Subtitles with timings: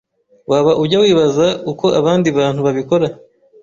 [0.51, 3.07] Waba ujya wibaza uko abandi bantu babikora